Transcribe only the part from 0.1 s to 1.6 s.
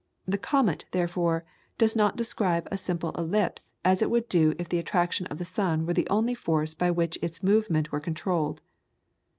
The comet therefore,